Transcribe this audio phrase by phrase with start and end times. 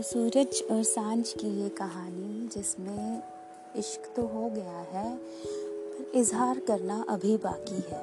[0.00, 3.22] तो सूरज और साँझ की ये कहानी, जिसमें
[3.76, 8.00] इश्क तो हो गया है, पर इजहार करना अभी बाकी है।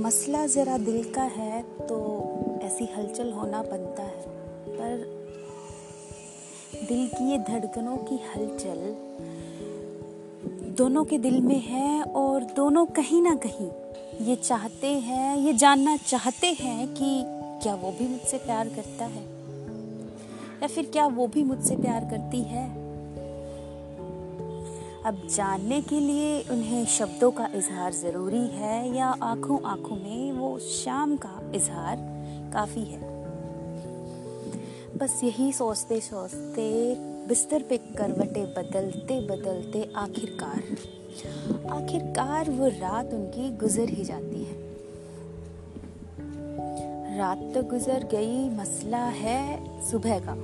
[0.00, 1.98] मसला ज़रा दिल का है तो
[2.62, 4.24] ऐसी हलचल होना बनता है,
[4.68, 5.06] पर
[6.88, 8.82] दिल की ये धड़कनों की हलचल
[10.74, 13.70] दोनों के दिल में है और दोनों कहीं ना कहीं
[14.22, 17.24] ये चाहते हैं, ये जानना चाहते हैं कि
[17.62, 19.22] क्या वो भी मुझसे प्यार करता है?
[20.62, 22.66] या फिर क्या वो भी मुझसे प्यार करती है?
[25.04, 30.58] अब जानने के लिए उन्हें शब्दों का इजहार ज़रूरी है या आँखों आँखों में वो
[30.58, 31.96] शाम का इजहार
[32.52, 33.00] काफ़ी है।
[34.96, 36.94] बस यही सोचते सोचते
[37.28, 40.62] बिस्तर पे करवटे बदलते बदलते आखिरकार
[41.70, 44.62] आखिरकार वो रात उनकी गुजर ही जाती है।
[47.18, 50.34] रात तो गुजर गई, मसला है सुबह का।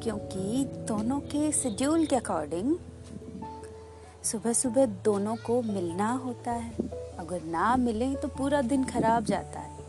[0.00, 2.76] क्योंकि दोनों के शेड्यूल के अकॉर्डिंग
[4.24, 6.72] सुबह सुबह दोनों को मिलना होता है।
[7.18, 9.80] अगर ना मिले तो पूरा दिन खराब जाता है।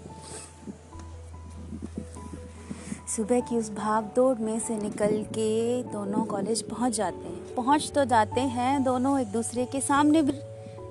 [3.16, 7.92] सुबह की उस भाग दौड़ में से निकल के दोनों कॉलेज पहुँच जाते हैं। पहुँच
[7.96, 10.34] तो जाते हैं, दोनों एक दूसरे के सामने भी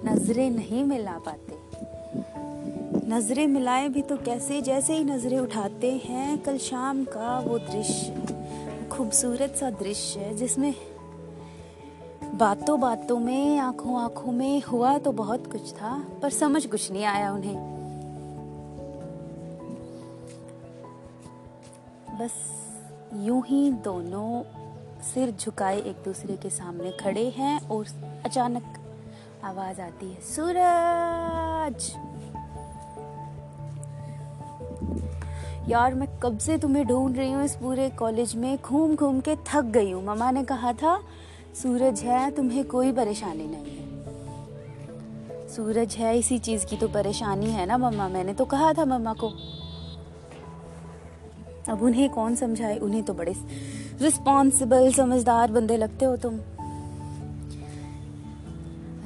[0.05, 1.59] नज़रें नहीं मिला पाते।
[3.09, 8.89] नज़रें मिलाए भी तो कैसे, जैसे ही नज़रें उठाते हैं, कल शाम का वो दृश्य,
[8.93, 10.75] खूबसूरत सा दृश्य है, जिसमें
[12.35, 17.05] बातों बातों में आँखों आँखों में हुआ तो बहुत कुछ था, पर समझ कुछ नहीं
[17.05, 17.57] आया उन्हें।
[22.19, 22.33] बस
[23.17, 24.43] यूँ ही दोनों
[25.03, 27.87] सिर झुकाए एक दूसरे के सामने खड़े हैं और
[28.25, 28.63] अचानक
[29.45, 31.93] आवाज़ आती है, सूरज!
[35.69, 38.59] यार, मैं कब से तुम्हें ढूंढ रही हूँ इस पूरे कॉलेज में?
[38.63, 41.01] घूम घूम के थक गई हूँ। ममा ने कहा था,
[41.63, 43.91] सूरज है, तुम्हें कोई परेशानी नहीं है।
[45.49, 48.09] सूरज है, इसी चीज़ की तो परेशानी है ना मम्मा?
[48.09, 49.33] मैंने तो कहा था मम्मा को।
[51.69, 52.79] अब उन्हें कौन समझाए?
[52.79, 53.35] उन्हें तो बड़े
[54.03, 56.39] रिस्पॉन्सिबल समझदार बंदे लगते हो तुम।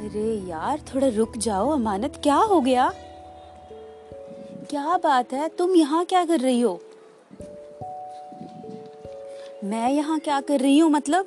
[0.05, 2.93] अरे यार, थोड़ा रुक जाओ, अमानत, क्या हो गया?
[4.71, 5.49] क्या बात है?
[5.49, 6.81] तुम यहाँ क्या कर रही हो?
[9.65, 11.27] मैं यहाँ क्या कर रही हूँ मतलब?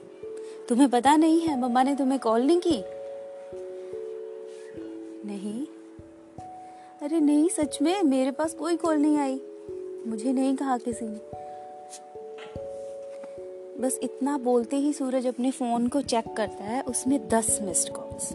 [0.69, 2.83] तुम्हें पता नहीं है, मम्मा ने तुम्हें कॉल नहीं की?
[5.27, 5.65] नहीं?
[7.01, 9.41] अरे नहीं, सच में, मेरे पास कोई कॉल नहीं आई।
[10.07, 11.19] मुझे नहीं कहा किसी ने।
[13.81, 18.33] बस इतना बोलते ही सूरज अपने फ़ोन को चेक करता है, उसमें दस मिस्ड कॉल्स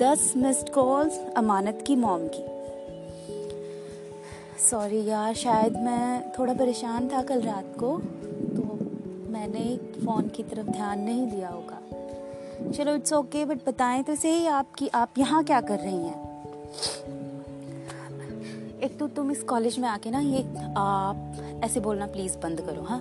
[0.00, 2.44] दस मिस्ड कॉल्स अमानत की मॉम की।
[4.70, 7.96] सॉरी यार, शायद मैं थोड़ा परेशान था कल रात को
[8.56, 8.78] तो
[9.30, 11.80] मैंने फ़ोन की तरफ़ ध्यान नहीं दिया होगा।
[12.72, 16.30] चलो इट्स ओके बट बताएँ तो सही, आपकी, आप यहाँ क्या कर रही हैं?
[19.16, 20.42] तुम इस कॉलेज में आके ना ये,
[20.76, 23.00] आप ऐसे बोलना प्लीज़ बंद करो हाँ?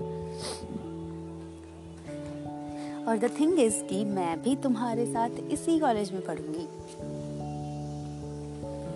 [3.07, 6.67] और द थिंग इज़ कि मैं भी तुम्हारे साथ इसी कॉलेज में पढ़ूँगी।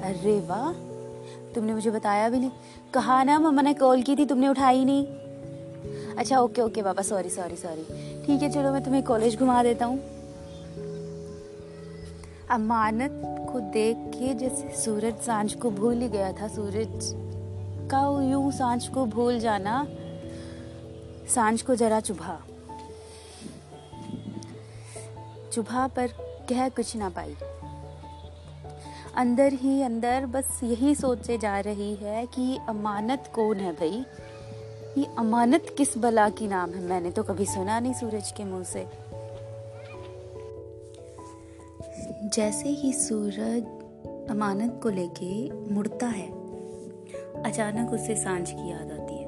[0.04, 0.72] अरे वाह,
[1.56, 2.52] तुमने मुझे बताया भी नहीं।
[2.94, 5.06] कहा ना मम्मा ने कॉल की थी, तुमने उठाई नहीं।
[6.16, 7.84] अच्छा ओके ओके पापा सॉरी सॉरी सॉरी
[8.26, 10.00] ठीक है, चलो मैं तुम्हें कॉलेज घुमा देता हूँ।
[12.54, 13.12] अमानत
[13.52, 17.14] को देख के जैसे सूरज साँझ को भूल ही गया था। सूरज
[17.92, 19.88] का यूँ साँझ को भूल जाना,
[21.36, 22.38] साँझ को जरा चुभा।
[25.54, 26.08] चुभा पर
[26.50, 27.36] कह कुछ ना पाई।
[29.16, 34.06] अंदर ही अंदर बस यही सोचे जा रही है कि अमानत कौन है भाई?
[34.98, 36.82] ये अमानत किस बला की नाम है?
[36.82, 39.03] मैंने तो कभी सुना नहीं सूरज के मुँह से।
[42.24, 43.64] जैसे ही सूरज
[44.32, 46.28] अमानत को लेके मुड़ता है,
[47.44, 49.28] अचानक उसे साँझ की याद आती है।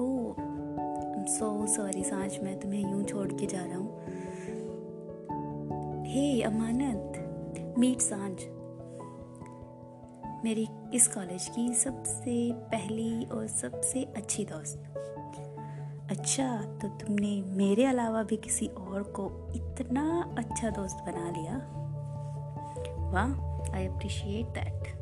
[0.00, 0.34] ओ
[1.26, 4.00] सो सॉरी साँझ मैं तुम्हें यूँ छोड़ के जा रहा हूँ।
[6.04, 8.38] हे अमानत, मीट साँझ।
[10.44, 14.82] मेरी इस कॉलेज की सबसे पहली और सबसे अच्छी दोस्त।
[16.12, 21.56] अच्छा तो तुमने मेरे अलावा भी किसी और को इतना अच्छा दोस्त बना लिया?
[23.12, 24.92] वाह आई अप्रिशिएट दैट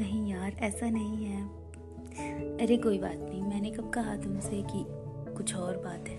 [0.00, 1.44] नहीं यार, ऐसा नहीं है।
[2.58, 4.84] अरे कोई बात नहीं, मैंने कब कहा तुमसे कि
[5.36, 6.18] कुछ और बात है?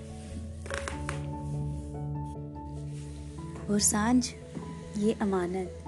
[3.70, 4.30] और साँझ,
[4.98, 5.84] ये अमानत,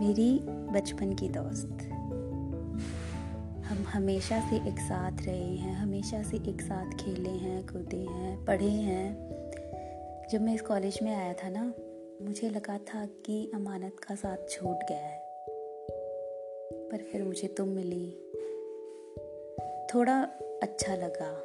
[0.00, 1.90] मेरी बचपन की दोस्त।
[3.84, 8.44] हम हमेशा से एक साथ रहे हैं, हमेशा से एक साथ खेले हैं, कूदे हैं,
[8.44, 9.30] पढ़े हैं।
[10.30, 11.74] जब मैं इस कॉलेज में आया था ना,
[12.22, 15.22] मुझे लगा था कि अमानत का साथ छूट गया है।
[16.90, 18.10] पर फिर मुझे तुम मिली।
[19.94, 20.22] थोड़ा
[20.62, 21.42] अच्छा लगा,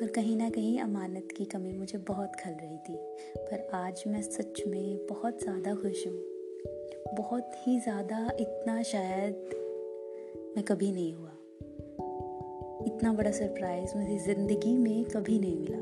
[0.00, 2.96] पर कहीं ना कहीं अमानत की कमी मुझे बहुत खल रही थी।
[3.38, 6.18] पर आज मैं सच में बहुत ज़्यादा खुश हूँ।
[7.16, 9.50] बहुत ही ज़्यादा इतना शायद
[10.56, 11.35] मैं कभी नहीं हुआ।
[12.86, 15.78] इतना बड़ा सरप्राइज़ मुझे ज़िंदगी में कभी नहीं मिला।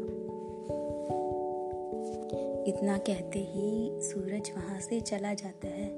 [2.69, 5.91] इतना कहते ही सूरज वहाँ से चला जाता है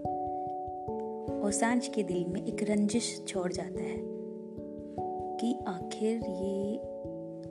[1.40, 3.96] और साँझ के दिल में एक रंजिश छोड़ जाता है
[5.40, 6.76] कि आखिर ये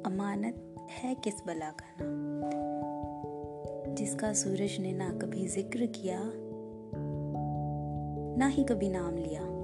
[0.06, 6.20] अमानत है किस बला का नाम जिसका सूरज ने ना कभी ज़िक्र किया,
[8.38, 9.55] ना ही कभी नाम लिया।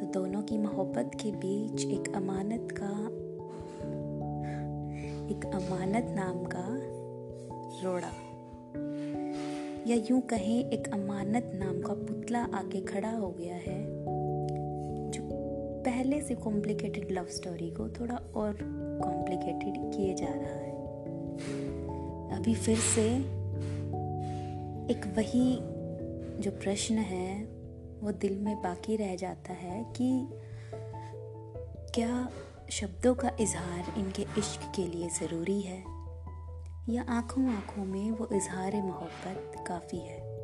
[0.00, 2.90] तो दोनों की मोहब्बत के बीच एक अमानत का,
[5.34, 6.66] एक अमानत नाम का
[7.84, 8.10] रोड़ा।
[9.86, 13.86] या यूँ कहें, एक अमानत नाम का पुतला आके खड़ा हो गया है,
[15.10, 15.22] जो
[15.84, 18.58] पहले से कॉम्प्लिकेटेड लव स्टोरी को थोड़ा और
[19.04, 20.76] कॉम्प्लिकेटेड किए जा रहा है।
[22.38, 23.10] अभी फिर से
[24.92, 25.58] एक वही
[26.42, 27.55] जो प्रश्न है
[28.00, 30.28] वो दिल में बाकी रह जाता है कि
[31.94, 32.28] क्या
[32.70, 35.84] शब्दों का इजहार इनके इश्क के लिए ज़रूरी है?
[36.88, 40.35] या आँखों आँखों में वो इजहार मोहब्बत काफ़ी है?